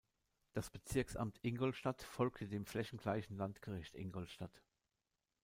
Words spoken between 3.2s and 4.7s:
Landgericht Ingolstadt.